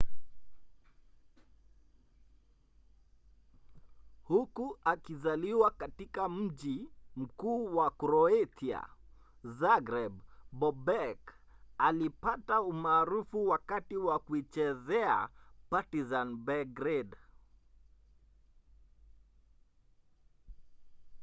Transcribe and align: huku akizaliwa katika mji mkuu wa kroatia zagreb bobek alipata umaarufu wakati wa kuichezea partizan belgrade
huku 4.23 4.77
akizaliwa 4.83 5.71
katika 5.71 6.29
mji 6.29 6.89
mkuu 7.15 7.75
wa 7.75 7.91
kroatia 7.91 8.85
zagreb 9.43 10.19
bobek 10.51 11.33
alipata 11.77 12.61
umaarufu 12.61 13.47
wakati 13.47 13.97
wa 13.97 14.19
kuichezea 14.19 15.29
partizan 15.69 16.35
belgrade 16.45 17.17